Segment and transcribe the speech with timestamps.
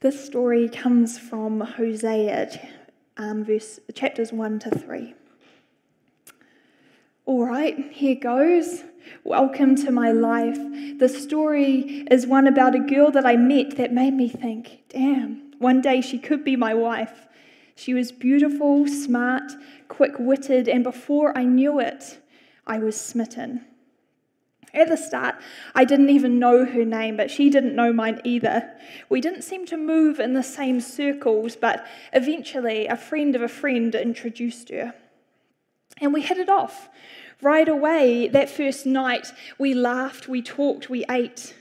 [0.00, 2.50] This story comes from Hosea,
[3.16, 5.14] um, verse, chapters 1 to 3.
[7.24, 8.84] All right, here goes.
[9.24, 10.58] Welcome to my life.
[10.98, 15.54] The story is one about a girl that I met that made me think, damn,
[15.60, 17.26] one day she could be my wife.
[17.74, 19.50] She was beautiful, smart,
[19.88, 22.20] quick witted, and before I knew it,
[22.66, 23.64] I was smitten.
[24.76, 25.36] At the start,
[25.74, 28.70] I didn't even know her name, but she didn't know mine either.
[29.08, 33.48] We didn't seem to move in the same circles, but eventually, a friend of a
[33.48, 34.92] friend introduced her.
[35.98, 36.90] And we hit it off.
[37.40, 41.54] Right away, that first night, we laughed, we talked, we ate.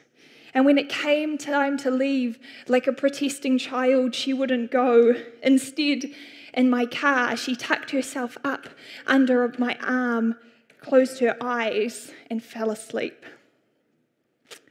[0.53, 2.37] And when it came time to leave,
[2.67, 5.15] like a protesting child, she wouldn't go.
[5.41, 6.11] Instead,
[6.53, 8.67] in my car, she tucked herself up
[9.07, 10.35] under my arm
[10.85, 13.25] closed her eyes, and fell asleep.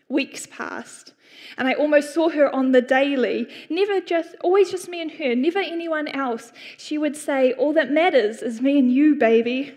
[0.09, 1.13] Weeks passed,
[1.59, 3.49] and I almost saw her on the daily.
[3.69, 6.53] Never just, always just me and her, never anyone else.
[6.77, 9.77] She would say, All that matters is me and you, baby.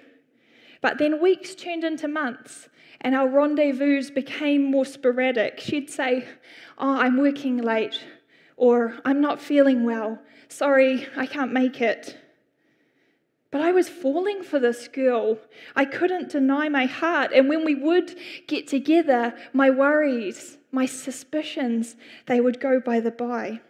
[0.79, 2.69] But then weeks turned into months,
[3.01, 5.59] and our rendezvous became more sporadic.
[5.59, 6.27] She'd say,
[6.77, 7.99] Oh, I'm working late,
[8.57, 10.19] or I'm not feeling well.
[10.49, 12.15] Sorry, I can't make it.
[13.51, 15.39] But I was falling for this girl.
[15.75, 17.31] I couldn't deny my heart.
[17.33, 18.15] And when we would
[18.47, 21.95] get together, my worries, my suspicions,
[22.25, 23.61] they would go by the by.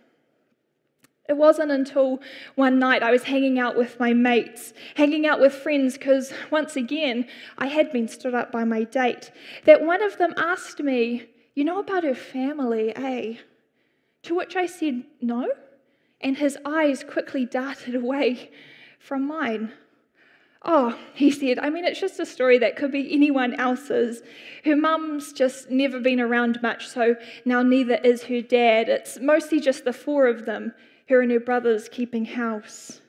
[1.29, 2.21] It wasn't until
[2.55, 6.75] one night I was hanging out with my mates, hanging out with friends, because once
[6.75, 9.31] again, I had been stood up by my date,
[9.65, 13.35] that one of them asked me, You know about her family, eh?
[14.23, 15.51] To which I said, No.
[16.21, 18.49] And his eyes quickly darted away
[18.99, 19.71] from mine.
[20.63, 24.21] Oh, he said, I mean, it's just a story that could be anyone else's.
[24.65, 28.89] Her mum's just never been around much, so now neither is her dad.
[28.89, 30.73] It's mostly just the four of them,
[31.09, 33.01] her and her brothers, keeping house.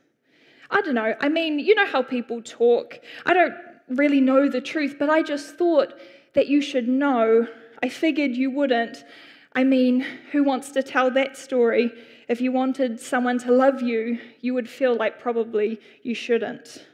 [0.71, 1.15] I don't know.
[1.21, 3.01] I mean, you know how people talk.
[3.25, 3.55] I don't
[3.89, 5.95] really know the truth, but I just thought
[6.35, 7.49] that you should know.
[7.83, 9.05] I figured you wouldn't.
[9.59, 11.91] I mean, who wants to tell that story?
[12.29, 16.87] If you wanted someone to love you, you would feel like probably you shouldn't.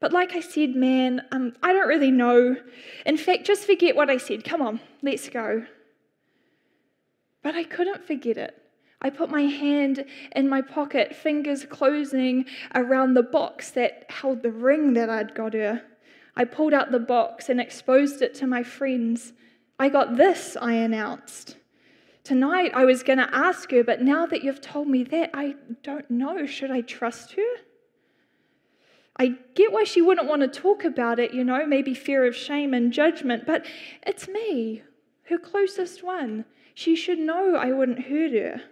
[0.00, 2.56] But like I said, man, um, I don't really know.
[3.04, 4.44] In fact, just forget what I said.
[4.44, 5.66] Come on, let's go.
[7.42, 8.56] But I couldn't forget it.
[9.02, 14.52] I put my hand in my pocket, fingers closing around the box that held the
[14.52, 15.82] ring that I'd got her.
[16.34, 19.34] I pulled out the box and exposed it to my friends.
[19.78, 21.58] I got this, I announced.
[22.24, 25.56] Tonight I was going to ask her, but now that you've told me that, I
[25.82, 26.46] don't know.
[26.46, 27.62] Should I trust her?
[29.18, 32.34] I get why she wouldn't want to talk about it, you know, maybe fear of
[32.34, 33.64] shame and judgment, but
[34.02, 34.82] it's me,
[35.24, 36.46] her closest one.
[36.74, 38.62] She should know I wouldn't hurt her.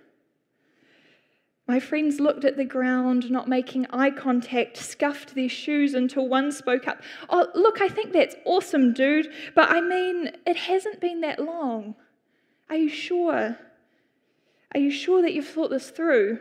[1.68, 6.50] My friends looked at the ground, not making eye contact, scuffed their shoes until one
[6.50, 7.02] spoke up.
[7.28, 11.94] Oh, look, I think that's awesome, dude, but I mean, it hasn't been that long.
[12.68, 13.56] Are you sure?
[14.74, 16.40] Are you sure that you've thought this through?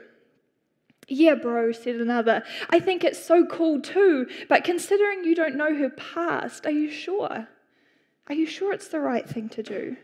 [1.08, 2.44] Yeah, bro, said another.
[2.70, 6.90] I think it's so cool too, but considering you don't know her past, are you
[6.90, 7.48] sure?
[8.28, 9.98] Are you sure it's the right thing to do?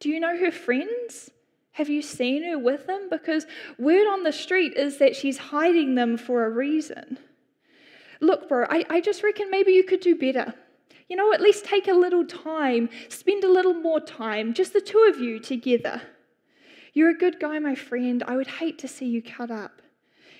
[0.00, 1.30] Do you know her friends?
[1.72, 3.08] Have you seen her with them?
[3.10, 3.46] Because
[3.78, 7.18] word on the street is that she's hiding them for a reason.
[8.20, 10.54] Look, bro, I, I just reckon maybe you could do better.
[11.08, 14.80] You know, at least take a little time, spend a little more time, just the
[14.80, 16.02] two of you together.
[16.94, 18.22] You're a good guy, my friend.
[18.26, 19.82] I would hate to see you cut up.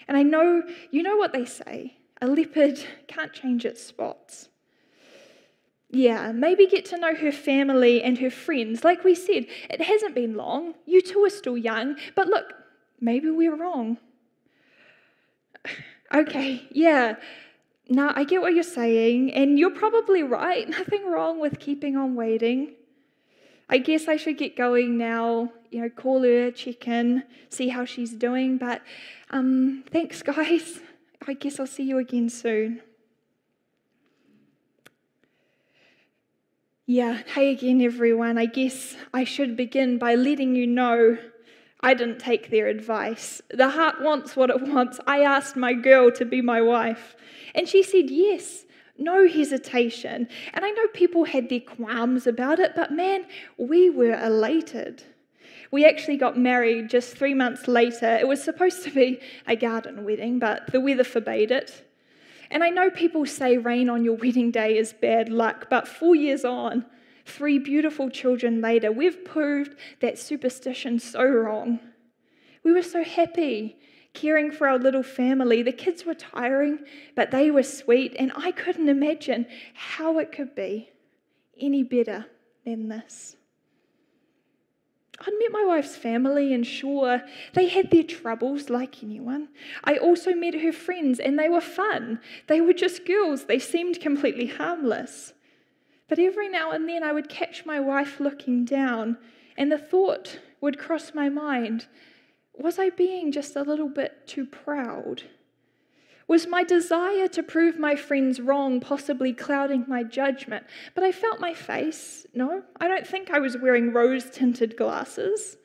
[0.06, 4.48] And I know, you know what they say a leopard can't change its spots.
[5.90, 8.82] Yeah, maybe get to know her family and her friends.
[8.82, 10.74] Like we said, it hasn't been long.
[10.86, 11.96] You two are still young.
[12.16, 12.52] But look,
[13.00, 13.98] maybe we're wrong.
[16.14, 17.16] Okay, yeah,
[17.88, 20.68] no, I get what you're saying, and you're probably right.
[20.78, 22.74] Nothing wrong with keeping on waiting.
[23.68, 27.84] I guess I should get going now, you know, call her, check in, see how
[27.84, 28.58] she's doing.
[28.58, 28.82] But
[29.30, 30.80] um, thanks, guys.
[31.26, 32.82] I guess I'll see you again soon.
[36.86, 38.36] Yeah, hey again, everyone.
[38.36, 41.16] I guess I should begin by letting you know
[41.84, 43.42] I didn't take their advice.
[43.50, 44.98] The heart wants what it wants.
[45.06, 47.14] I asked my girl to be my wife,
[47.54, 48.64] and she said yes,
[48.96, 50.26] no hesitation.
[50.54, 53.26] And I know people had their qualms about it, but man,
[53.58, 55.02] we were elated.
[55.70, 58.16] We actually got married just three months later.
[58.16, 61.86] It was supposed to be a garden wedding, but the weather forbade it.
[62.50, 66.14] And I know people say rain on your wedding day is bad luck, but four
[66.14, 66.86] years on,
[67.24, 71.80] Three beautiful children later, we've proved that superstition so wrong.
[72.62, 73.78] We were so happy
[74.12, 75.62] caring for our little family.
[75.62, 76.78] The kids were tiring,
[77.14, 80.90] but they were sweet, and I couldn't imagine how it could be
[81.60, 82.26] any better
[82.64, 83.36] than this.
[85.20, 87.22] I'd met my wife's family, and sure,
[87.54, 89.48] they had their troubles like anyone.
[89.84, 92.20] I also met her friends, and they were fun.
[92.46, 95.32] They were just girls, they seemed completely harmless.
[96.08, 99.16] But every now and then I would catch my wife looking down,
[99.56, 101.86] and the thought would cross my mind
[102.56, 105.24] was I being just a little bit too proud?
[106.26, 110.64] Was my desire to prove my friends wrong possibly clouding my judgment?
[110.94, 112.26] But I felt my face.
[112.32, 115.56] No, I don't think I was wearing rose tinted glasses.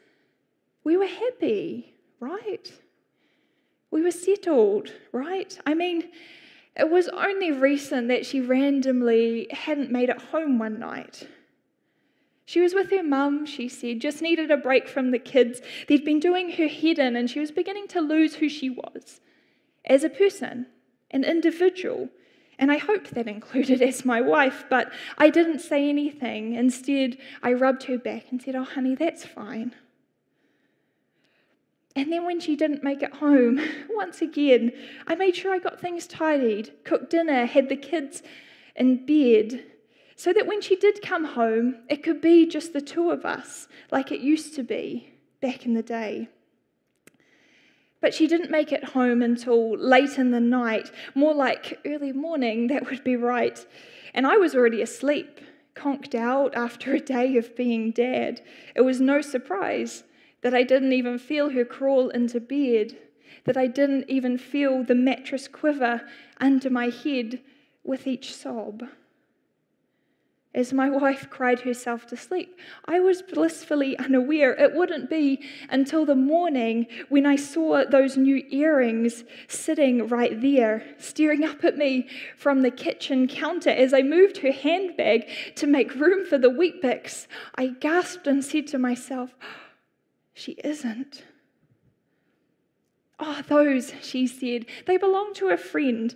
[0.84, 2.72] We were happy, right?
[3.92, 5.58] We were settled, right?
[5.66, 6.10] I mean,
[6.80, 11.28] it was only recent that she randomly hadn't made it home one night.
[12.46, 15.62] She was with her mum, she said, just needed a break from the kids.
[15.88, 19.20] They'd been doing her head in, and she was beginning to lose who she was
[19.86, 20.68] as a person,
[21.12, 22.10] an individual.
[22.58, 26.54] And I hoped that included as my wife, but I didn't say anything.
[26.54, 29.76] Instead, I rubbed her back and said, Oh, honey, that's fine.
[32.00, 33.60] And then when she didn't make it home,
[33.90, 34.72] once again,
[35.06, 38.24] I made sure I got things tidied, cooked dinner, had the kids
[38.74, 39.66] in bed,
[40.16, 43.68] so that when she did come home, it could be just the two of us,
[43.92, 45.12] like it used to be
[45.42, 46.30] back in the day.
[48.00, 52.68] But she didn't make it home until late in the night, more like early morning,
[52.68, 53.66] that would be right.
[54.14, 55.42] And I was already asleep,
[55.76, 58.42] conked out after a day of being dad.
[58.74, 60.06] It was no surprise
[60.42, 62.98] that I didn't even feel her crawl into bed,
[63.46, 66.02] that I didn't even feel the mattress quiver
[66.40, 67.42] under my head
[67.84, 68.84] with each sob
[70.54, 72.58] as my wife cried herself to sleep.
[72.86, 74.54] I was blissfully unaware.
[74.54, 80.84] It wouldn't be until the morning when I saw those new earrings sitting right there,
[80.98, 82.08] staring up at me
[82.38, 87.28] from the kitchen counter as I moved her handbag to make room for the Weet-Bix.
[87.56, 89.36] I gasped and said to myself,
[90.40, 91.26] She isn't.
[93.20, 96.16] Oh, those, she said, they belong to a friend.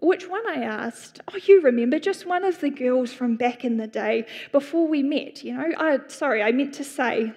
[0.00, 0.48] Which one?
[0.48, 1.20] I asked.
[1.28, 5.02] Oh, you remember, just one of the girls from back in the day before we
[5.02, 5.74] met, you know?
[5.76, 7.34] I, sorry, I meant to say.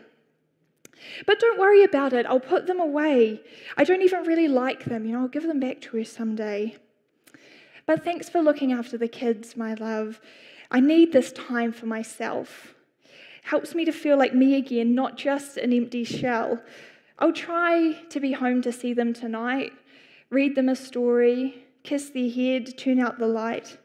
[1.25, 3.41] But don't worry about it, I'll put them away.
[3.75, 6.77] I don't even really like them, you know, I'll give them back to her someday.
[7.85, 10.21] But thanks for looking after the kids, my love.
[10.71, 12.72] I need this time for myself.
[13.43, 16.59] Helps me to feel like me again, not just an empty shell.
[17.19, 19.71] I'll try to be home to see them tonight,
[20.29, 23.77] read them a story, kiss their head, turn out the light.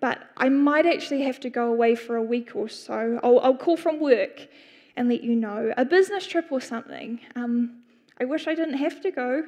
[0.00, 3.18] But I might actually have to go away for a week or so.
[3.22, 4.48] I'll, I'll call from work
[4.96, 5.72] and let you know.
[5.76, 7.20] A business trip or something.
[7.34, 7.82] Um,
[8.20, 9.44] I wish I didn't have to go.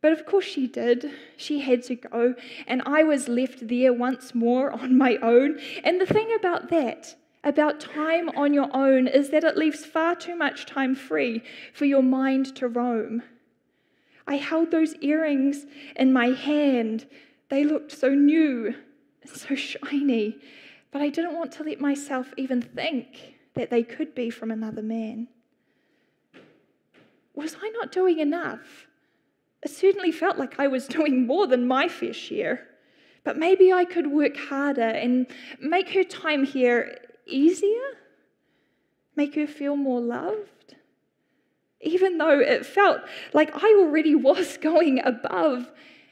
[0.00, 1.10] But of course she did.
[1.36, 2.34] She had to go.
[2.66, 5.58] And I was left there once more on my own.
[5.82, 10.14] And the thing about that, about time on your own, is that it leaves far
[10.14, 13.22] too much time free for your mind to roam.
[14.26, 17.06] I held those earrings in my hand.
[17.48, 18.74] They looked so new
[19.34, 20.36] so shiny,
[20.90, 24.82] but I didn't want to let myself even think that they could be from another
[24.82, 25.28] man.
[27.34, 28.86] Was I not doing enough?
[29.62, 32.66] It certainly felt like I was doing more than my fair share.
[33.24, 35.26] But maybe I could work harder and
[35.60, 36.96] make her time here
[37.26, 37.98] easier,
[39.16, 40.56] make her feel more loved
[41.80, 43.00] even though it felt
[43.32, 45.70] like I already was going above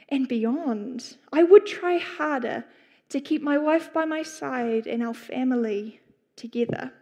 [0.08, 1.16] and beyond.
[1.32, 2.64] I would try harder
[3.10, 6.00] to keep my wife by my side and our family
[6.36, 6.92] together.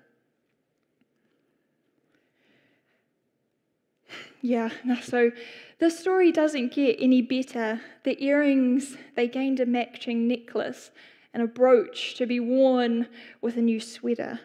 [4.44, 4.70] Yeah,
[5.02, 5.30] so
[5.78, 7.80] the story doesn't get any better.
[8.02, 10.90] The earrings, they gained a matching necklace
[11.32, 13.06] and a brooch to be worn
[13.40, 14.40] with a new sweater.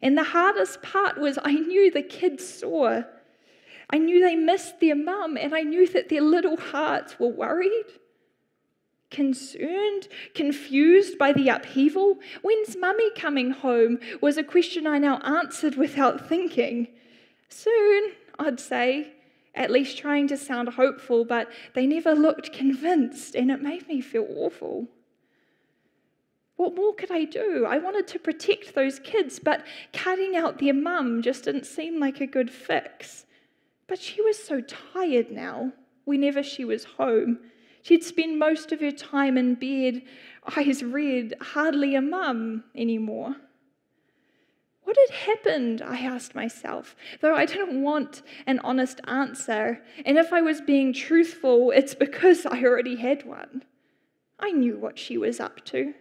[0.00, 3.02] And the hardest part was I knew the kids saw.
[3.90, 7.84] I knew they missed their mum, and I knew that their little hearts were worried,
[9.10, 12.18] concerned, confused by the upheaval.
[12.40, 13.98] When's mummy coming home?
[14.20, 16.86] was a question I now answered without thinking.
[17.48, 19.12] Soon, I'd say,
[19.54, 24.00] at least trying to sound hopeful, but they never looked convinced, and it made me
[24.00, 24.88] feel awful.
[26.56, 27.66] What more could I do?
[27.68, 32.20] I wanted to protect those kids, but cutting out their mum just didn't seem like
[32.20, 33.26] a good fix.
[33.86, 35.72] But she was so tired now
[36.04, 37.38] whenever she was home.
[37.82, 40.02] She'd spend most of her time in bed,
[40.56, 43.36] eyes red, hardly a mum anymore.
[44.92, 45.80] What had happened?
[45.80, 49.82] I asked myself, though I didn't want an honest answer.
[50.04, 53.64] And if I was being truthful, it's because I already had one.
[54.38, 55.94] I knew what she was up to,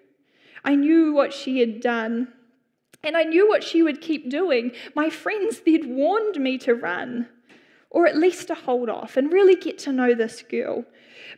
[0.66, 2.34] I knew what she had done,
[3.02, 4.74] and I knew what she would keep doing.
[4.94, 7.30] My friends, they'd warned me to run,
[7.90, 10.84] or at least to hold off and really get to know this girl.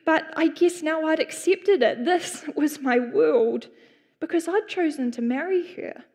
[0.08, 2.04] But I guess now I'd accepted it.
[2.04, 3.68] This was my world
[4.20, 6.06] because I'd chosen to marry her.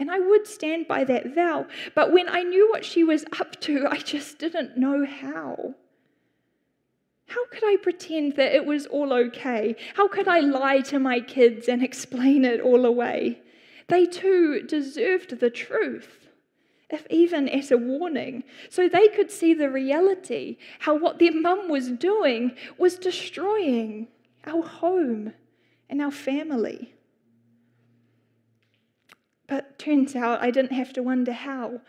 [0.00, 1.66] And I would stand by that vow.
[1.94, 5.74] But when I knew what she was up to, I just didn't know how.
[7.26, 9.76] How could I pretend that it was all okay?
[9.94, 13.42] How could I lie to my kids and explain it all away?
[13.88, 16.28] They too deserved the truth,
[16.88, 21.68] if even as a warning, so they could see the reality how what their mum
[21.68, 24.08] was doing was destroying
[24.46, 25.34] our home
[25.88, 26.94] and our family.
[29.50, 31.80] But turns out I didn't have to wonder how.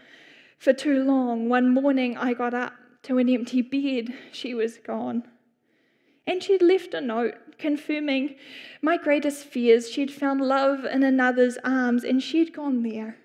[0.57, 4.11] For too long, one morning I got up to an empty bed.
[4.31, 5.23] She was gone.
[6.25, 8.35] And she'd left a note confirming
[8.81, 9.91] my greatest fears.
[9.91, 13.17] She'd found love in another's arms and she'd gone there.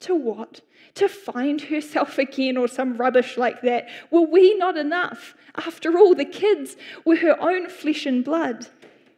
[0.00, 0.60] To what?
[0.96, 3.88] To find herself again or some rubbish like that.
[4.10, 5.34] Were we not enough?
[5.54, 6.76] After all, the kids
[7.06, 8.66] were her own flesh and blood.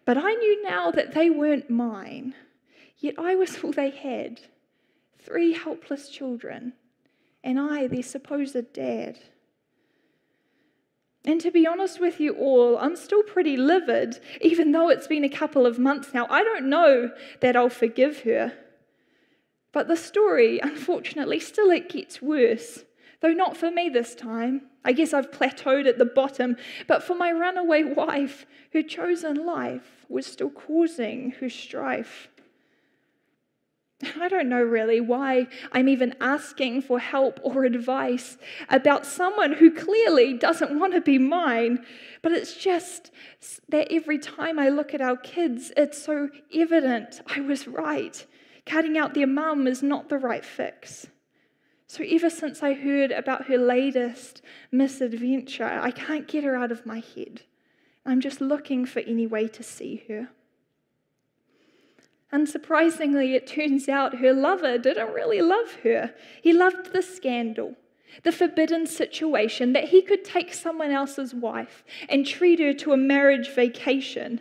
[0.04, 2.36] But I knew now that they weren't mine,
[2.98, 4.40] yet I was all they had
[5.24, 6.72] three helpless children,
[7.42, 9.18] and I, their supposed dad.
[11.24, 15.24] And to be honest with you all, I'm still pretty livid, even though it's been
[15.24, 16.26] a couple of months now.
[16.30, 17.10] I don't know
[17.40, 18.54] that I'll forgive her.
[19.72, 22.84] But the story, unfortunately, still it gets worse.
[23.20, 24.62] Though not for me this time.
[24.82, 26.56] I guess I've plateaued at the bottom.
[26.88, 32.28] But for my runaway wife, her chosen life was still causing her strife.
[34.18, 38.38] I don't know really why I'm even asking for help or advice
[38.68, 41.84] about someone who clearly doesn't want to be mine.
[42.22, 43.10] But it's just
[43.68, 48.26] that every time I look at our kids, it's so evident I was right.
[48.64, 51.06] Cutting out their mum is not the right fix.
[51.86, 56.86] So, ever since I heard about her latest misadventure, I can't get her out of
[56.86, 57.42] my head.
[58.06, 60.28] I'm just looking for any way to see her.
[62.32, 66.14] Unsurprisingly, it turns out her lover didn't really love her.
[66.40, 67.76] He loved the scandal,
[68.22, 72.96] the forbidden situation that he could take someone else's wife and treat her to a
[72.96, 74.40] marriage vacation.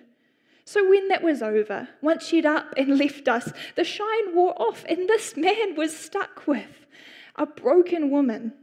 [0.66, 4.86] So, when that was over, once she'd up and left us, the shine wore off,
[4.88, 6.86] and this man was stuck with
[7.36, 8.54] a broken woman,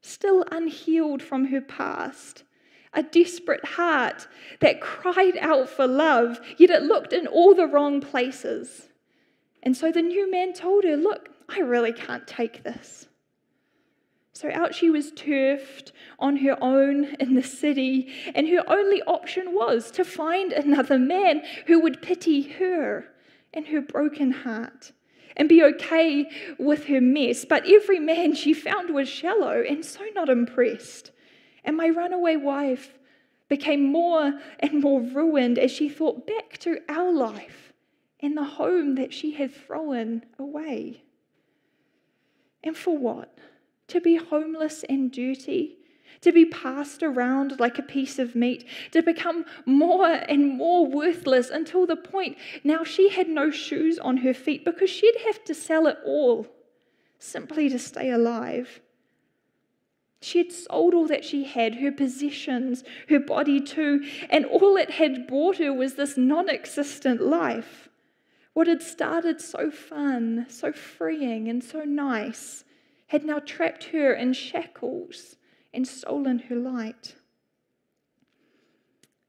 [0.00, 2.44] still unhealed from her past
[2.92, 4.26] a desperate heart
[4.60, 8.88] that cried out for love, yet it looked in all the wrong places.
[9.62, 13.08] And so the new man told her, Look, I really can't take this.
[14.32, 19.54] So out she was turfed on her own in the city, and her only option
[19.54, 23.06] was to find another man who would pity her
[23.52, 24.92] and her broken heart
[25.36, 27.44] and be okay with her mess.
[27.44, 31.10] But every man she found was shallow and so not impressed.
[31.64, 32.98] And my runaway wife
[33.48, 37.72] became more and more ruined as she thought back to our life
[38.20, 41.02] and the home that she had thrown away.
[42.62, 43.36] And for what?
[43.88, 45.78] To be homeless and dirty,
[46.20, 51.50] to be passed around like a piece of meat, to become more and more worthless
[51.50, 55.54] until the point now she had no shoes on her feet because she'd have to
[55.54, 56.46] sell it all
[57.18, 58.80] simply to stay alive.
[60.22, 64.90] She had sold all that she had, her possessions, her body too, and all it
[64.90, 67.88] had bought her was this non existent life.
[68.52, 72.64] What had started so fun, so freeing, and so nice
[73.06, 75.36] had now trapped her in shackles
[75.72, 77.14] and stolen her light.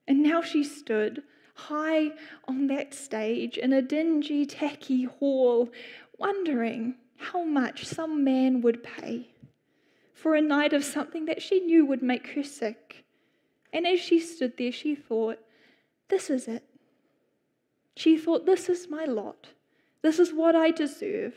[0.07, 1.24] And now she stood
[1.55, 2.12] high
[2.48, 5.69] on that stage in a dingy, tacky hall,
[6.17, 9.30] wondering how much some man would pay
[10.21, 13.03] for a night of something that she knew would make her sick.
[13.73, 15.39] And as she stood there, she thought,
[16.09, 16.63] This is it.
[17.95, 19.47] She thought, This is my lot.
[20.03, 21.33] This is what I deserve.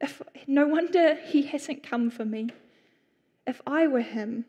[0.00, 2.50] If, no wonder he hasn't come for me.
[3.44, 4.44] If I were him,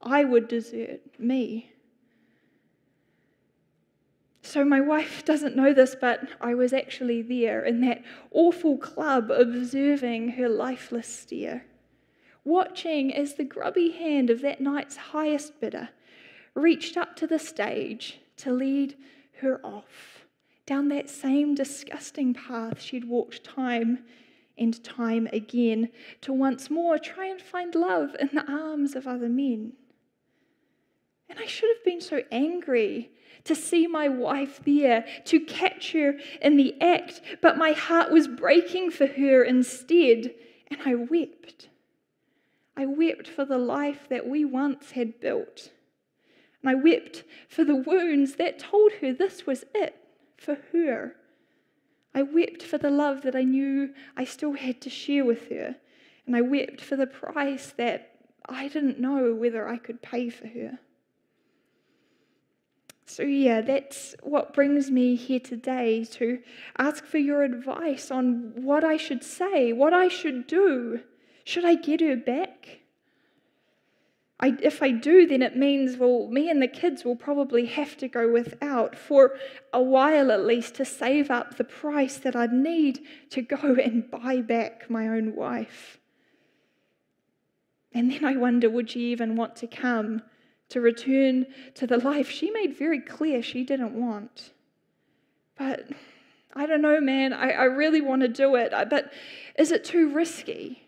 [0.00, 1.72] I would desert me.
[4.40, 9.30] So, my wife doesn't know this, but I was actually there in that awful club
[9.30, 11.64] observing her lifeless stare
[12.48, 15.90] watching as the grubby hand of that night's highest bidder
[16.54, 18.96] reached up to the stage to lead
[19.40, 20.24] her off
[20.64, 23.98] down that same disgusting path she'd walked time
[24.56, 25.88] and time again
[26.20, 29.72] to once more try and find love in the arms of other men.
[31.28, 33.10] And I should have been so angry
[33.44, 38.26] to see my wife there, to catch her in the act, but my heart was
[38.26, 40.34] breaking for her instead,
[40.70, 41.68] and I wept.
[42.78, 45.72] I wept for the life that we once had built.
[46.62, 49.96] And I wept for the wounds that told her this was it
[50.36, 51.16] for her.
[52.14, 55.74] I wept for the love that I knew I still had to share with her.
[56.24, 58.12] And I wept for the price that
[58.48, 60.78] I didn't know whether I could pay for her.
[63.06, 66.38] So, yeah, that's what brings me here today to
[66.76, 71.00] ask for your advice on what I should say, what I should do.
[71.48, 72.80] Should I get her back?
[74.38, 77.96] I, if I do, then it means, well, me and the kids will probably have
[77.96, 79.32] to go without for
[79.72, 83.00] a while at least to save up the price that I'd need
[83.30, 85.98] to go and buy back my own wife.
[87.94, 90.20] And then I wonder, would she even want to come
[90.68, 94.52] to return to the life she made very clear she didn't want?
[95.56, 95.88] But
[96.54, 97.32] I don't know, man.
[97.32, 98.70] I, I really want to do it.
[98.90, 99.10] But
[99.58, 100.84] is it too risky?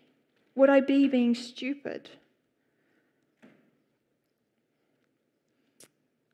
[0.55, 2.09] Would I be being stupid?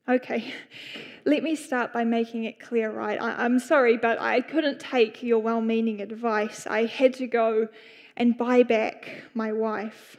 [0.08, 0.54] Okay,
[1.24, 3.20] let me start by making it clear, right?
[3.20, 6.66] I, am sorry, but I couldn't take your well meaning advice.
[6.66, 7.68] I had to go
[8.16, 10.16] and buy back my wife.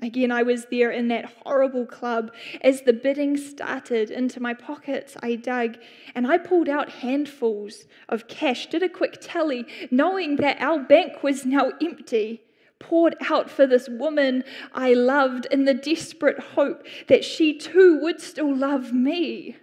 [0.00, 2.32] Again, I was there in that horrible club.
[2.60, 5.78] As the bidding started into my pockets, I dug
[6.14, 11.22] and I pulled out handfuls of cash, did a quick tally, knowing that our bank
[11.22, 12.42] was now empty
[12.82, 18.20] poured out for this woman I loved in the desperate hope that she too would
[18.20, 19.56] still love me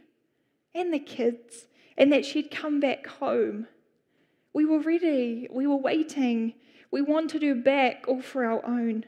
[0.74, 3.68] and the kids and that she'd come back home.
[4.54, 6.54] We were ready, we were waiting,
[6.92, 9.06] we wanted her back all for our own.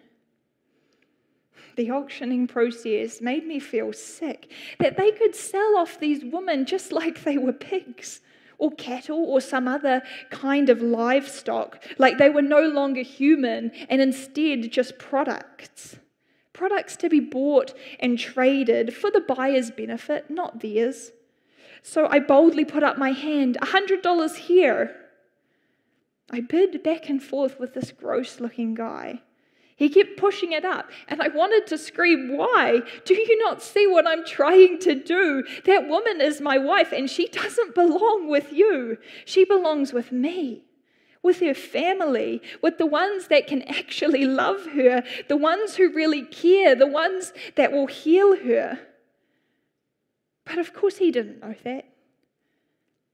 [1.77, 6.91] The auctioning process made me feel sick that they could sell off these women just
[6.91, 8.19] like they were pigs
[8.61, 14.01] or cattle or some other kind of livestock, like they were no longer human and
[14.01, 15.97] instead just products.
[16.53, 21.11] Products to be bought and traded for the buyer's benefit, not theirs.
[21.81, 24.95] So I boldly put up my hand, a $100 here.
[26.29, 29.21] I bid back and forth with this gross looking guy.
[29.81, 32.83] He kept pushing it up, and I wanted to scream, Why?
[33.03, 35.43] Do you not see what I'm trying to do?
[35.65, 38.99] That woman is my wife, and she doesn't belong with you.
[39.25, 40.61] She belongs with me,
[41.23, 46.25] with her family, with the ones that can actually love her, the ones who really
[46.25, 48.77] care, the ones that will heal her.
[50.45, 51.85] But of course, he didn't know that.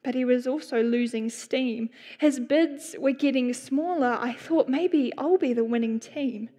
[0.04, 1.92] But he was also losing steam.
[2.20, 4.18] His bids were getting smaller.
[4.20, 6.50] I thought maybe I'll be the winning team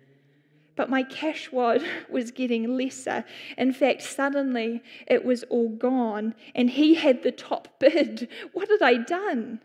[0.78, 3.24] but my cash wad was getting lesser.
[3.58, 8.28] In fact, suddenly it was all gone, and he had the top bid.
[8.52, 9.60] What had I done?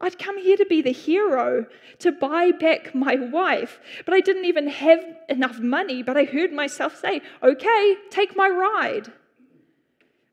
[0.00, 1.66] I'd come here to be the hero,
[2.00, 6.02] to buy back my wife, but I didn't even have enough money.
[6.02, 9.12] But I heard myself say, Okay, take my ride.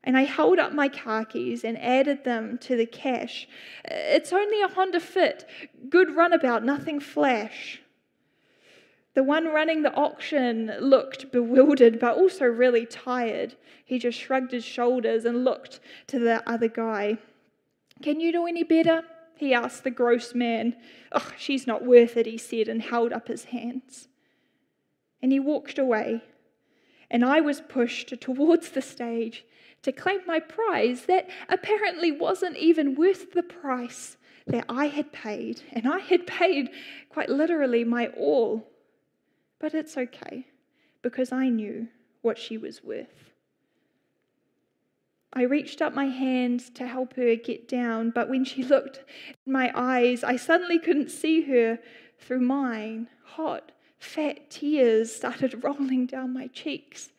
[0.04, 3.46] And I held up my car keys and added them to the cash.
[3.84, 5.48] It's only a Honda Fit,
[5.88, 7.81] good runabout, nothing flash.
[9.14, 13.56] The one running the auction looked bewildered, but also really tired.
[13.84, 17.18] He just shrugged his shoulders and looked to the other guy.
[18.00, 19.02] Can you do any better?
[19.36, 20.76] He asked the gross man.
[21.12, 24.08] Oh, she's not worth it, he said, and held up his hands.
[25.20, 26.22] And he walked away.
[27.10, 29.44] And I was pushed towards the stage
[29.82, 35.60] to claim my prize that apparently wasn't even worth the price that I had paid.
[35.72, 36.70] And I had paid
[37.10, 38.71] quite literally my all.
[39.62, 40.48] But it's okay
[41.02, 41.86] because I knew
[42.20, 43.30] what she was worth.
[45.32, 49.04] I reached up my hand to help her get down, but when she looked
[49.46, 51.78] in my eyes, I suddenly couldn't see her
[52.18, 53.06] through mine.
[53.24, 53.70] Hot,
[54.00, 57.10] fat tears started rolling down my cheeks.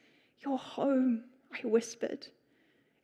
[0.46, 2.28] You're home, I whispered,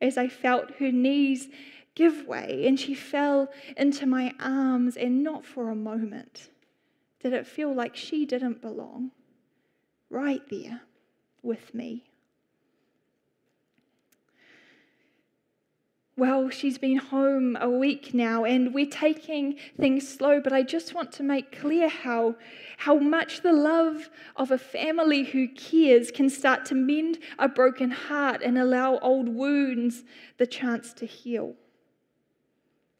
[0.01, 1.47] as I felt her knees
[1.95, 3.47] give way and she fell
[3.77, 6.49] into my arms, and not for a moment
[7.21, 9.11] did it feel like she didn't belong
[10.09, 10.81] right there
[11.41, 12.03] with me.
[16.19, 20.93] Well, she's been home a week now and we're taking things slow, but I just
[20.93, 22.35] want to make clear how,
[22.77, 27.89] how much the love of a family who cares can start to mend a broken
[27.89, 30.03] heart and allow old wounds
[30.37, 31.55] the chance to heal.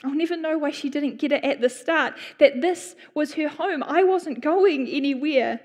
[0.06, 3.50] I'll never know why she didn't get it at the start, that this was her
[3.50, 3.84] home.
[3.84, 5.60] I wasn't going anywhere.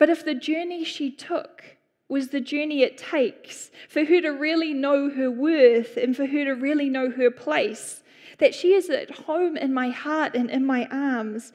[0.00, 1.76] But if the journey she took
[2.08, 6.44] was the journey it takes for her to really know her worth and for her
[6.46, 8.02] to really know her place,
[8.38, 11.52] that she is at home in my heart and in my arms,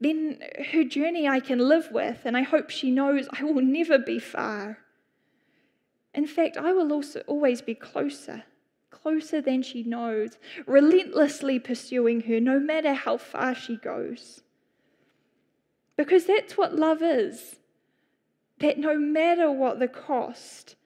[0.00, 0.38] then
[0.72, 4.20] her journey I can live with, and I hope she knows I will never be
[4.20, 4.78] far.
[6.14, 8.44] In fact, I will also always be closer
[8.92, 14.40] closer than she knows, relentlessly pursuing her no matter how far she goes.
[15.96, 17.56] Because that's what love is.
[18.58, 20.76] That no matter what the cost,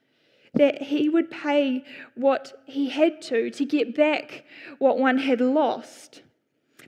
[0.54, 4.44] that he would pay what he had to to get back
[4.78, 6.22] what one had lost.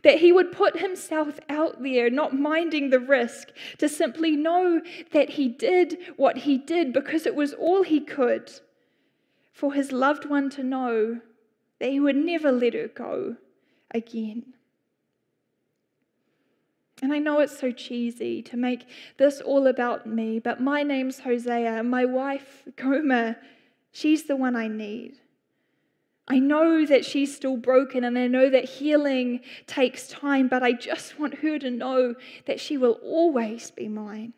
[0.02, 4.80] That he would put himself out there, not minding the risk, to simply know
[5.12, 8.50] that he did what he did because it was all he could
[9.52, 11.20] for his loved one to know
[11.80, 13.36] that he would never let her go
[13.90, 14.54] again.
[17.02, 18.86] And I know it's so cheesy to make
[19.16, 23.36] this all about me, but my name's Hosea, and my wife, Gomer,
[23.90, 25.18] she's the one I need.
[26.28, 30.72] I know that she's still broken, and I know that healing takes time, but I
[30.72, 32.14] just want her to know
[32.46, 34.34] that she will always be mine.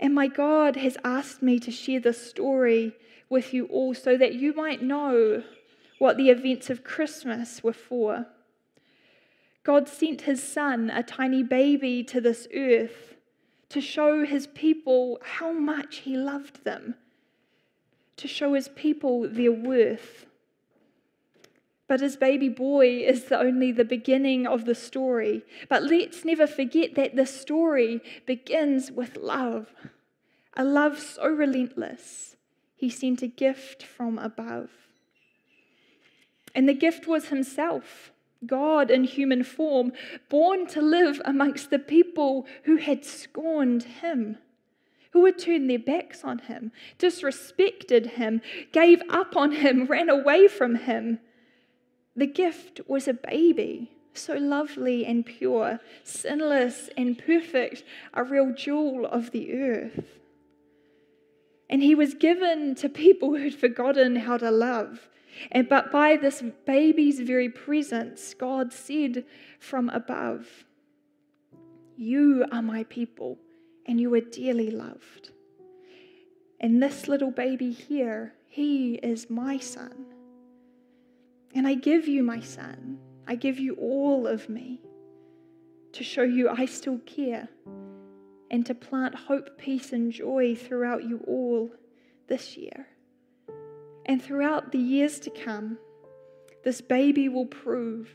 [0.00, 2.94] And my God has asked me to share this story
[3.28, 5.42] with you all so that you might know
[5.98, 8.26] what the events of Christmas were for.
[9.64, 13.08] God sent his son, a tiny baby, to this earth
[13.68, 16.94] to show his people how much he loved them,
[18.16, 20.26] to show his people their worth.
[21.86, 25.42] But his baby boy is only the beginning of the story.
[25.68, 29.72] But let's never forget that the story begins with love
[30.58, 32.34] a love so relentless,
[32.74, 34.70] he sent a gift from above.
[36.52, 38.10] And the gift was himself,
[38.46, 39.92] God in human form,
[40.28, 44.38] born to live amongst the people who had scorned him
[45.12, 48.40] who had turned their backs on him, disrespected him,
[48.72, 51.18] gave up on him, ran away from him.
[52.16, 59.06] The gift was a baby, so lovely and pure, sinless and perfect, a real jewel
[59.06, 60.20] of the earth.
[61.70, 65.08] And he was given to people who'd forgotten how to love.
[65.50, 69.24] And but by this baby's very presence, God said
[69.58, 70.64] from above,
[71.96, 73.38] You are my people,
[73.86, 75.32] and you are dearly loved.
[76.60, 80.06] And this little baby here, he is my son.
[81.54, 82.98] And I give you my son.
[83.26, 84.80] I give you all of me
[85.92, 87.48] to show you I still care
[88.50, 91.70] and to plant hope, peace, and joy throughout you all
[92.28, 92.86] this year.
[94.08, 95.78] And throughout the years to come,
[96.64, 98.08] this baby will prove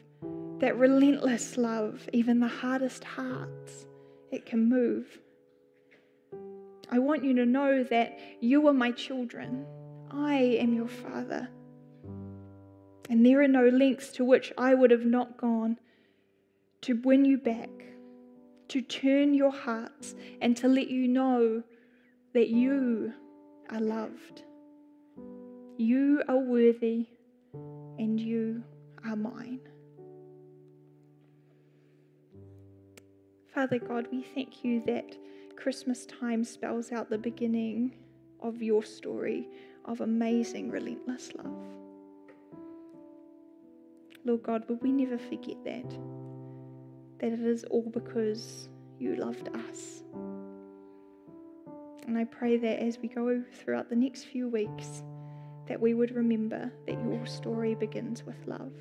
[0.60, 3.86] that relentless love, even the hardest hearts,
[4.32, 5.20] it can move.
[6.90, 9.66] I want you to know that you are my children.
[10.12, 11.48] I am your father.
[13.10, 15.78] And there are no lengths to which I would have not gone
[16.82, 17.70] to win you back,
[18.70, 21.64] to turn your hearts, and to let you know
[22.34, 23.14] that you
[23.70, 24.44] are loved.
[25.84, 27.08] You are worthy,
[28.00, 28.64] and you
[29.06, 29.60] are mine.
[33.54, 35.18] Father God, we thank you that
[35.58, 37.96] Christmas time spells out the beginning
[38.40, 39.50] of your story
[39.84, 41.68] of amazing, relentless love.
[44.24, 45.90] Lord God, will we never forget that?
[47.20, 48.70] That it is all because
[49.00, 50.04] you loved us.
[52.08, 55.04] And I pray that as we go throughout the next few weeks,
[55.68, 58.74] that we would remember that your story begins with love.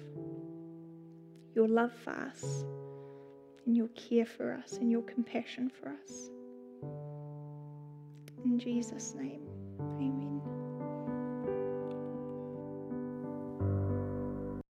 [1.55, 2.65] Your love for us,
[3.67, 6.31] and your care for us, and your compassion for us.
[8.45, 9.43] In Jesus' name.